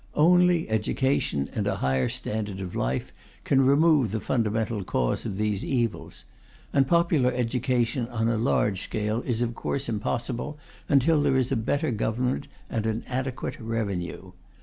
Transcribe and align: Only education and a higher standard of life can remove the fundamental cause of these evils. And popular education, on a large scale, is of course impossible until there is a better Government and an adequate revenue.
Only 0.15 0.67
education 0.67 1.47
and 1.53 1.67
a 1.67 1.75
higher 1.75 2.09
standard 2.09 2.59
of 2.59 2.75
life 2.75 3.11
can 3.43 3.63
remove 3.63 4.09
the 4.09 4.19
fundamental 4.19 4.83
cause 4.83 5.25
of 5.27 5.37
these 5.37 5.63
evils. 5.63 6.23
And 6.73 6.87
popular 6.87 7.31
education, 7.31 8.07
on 8.07 8.27
a 8.27 8.35
large 8.35 8.81
scale, 8.81 9.21
is 9.21 9.43
of 9.43 9.53
course 9.53 9.87
impossible 9.87 10.57
until 10.89 11.21
there 11.21 11.37
is 11.37 11.51
a 11.51 11.55
better 11.55 11.91
Government 11.91 12.47
and 12.67 12.87
an 12.87 13.03
adequate 13.07 13.59
revenue. 13.59 14.31